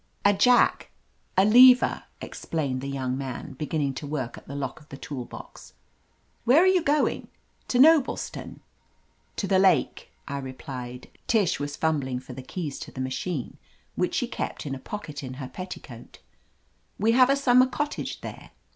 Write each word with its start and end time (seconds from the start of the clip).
"A 0.25 0.33
jack— 0.33 0.89
a, 1.37 1.45
lever," 1.45 2.05
explained 2.21 2.81
the 2.81 2.89
young 2.89 3.15
man, 3.19 3.53
beginning 3.53 3.93
to 3.93 4.07
work 4.07 4.35
at 4.35 4.47
the 4.47 4.55
lock 4.55 4.79
of 4.81 4.89
the 4.89 4.97
tool 4.97 5.25
box. 5.25 5.73
"Where 6.43 6.63
are 6.63 6.65
you 6.65 6.81
going— 6.81 7.27
to 7.67 7.77
Noblestown?" 7.77 8.61
"To 9.35 9.45
the 9.47 9.59
lake," 9.59 10.11
I 10.27 10.39
replied. 10.39 11.07
Tish 11.27 11.59
was 11.59 11.75
fum 11.75 11.99
bling 11.99 12.19
for 12.19 12.33
the 12.33 12.41
keys 12.41 12.79
to 12.79 12.91
the 12.91 12.99
machine 12.99 13.57
which 13.93 14.15
she 14.15 14.27
kept 14.27 14.65
in 14.65 14.73
a 14.73 14.79
pocket 14.79 15.21
in 15.21 15.35
her 15.35 15.47
petticoat, 15.47 16.17
"We 16.97 17.11
have 17.11 17.29
a 17.29 17.35
summer 17.35 17.67
cottage 17.67 18.21
there." 18.21 18.49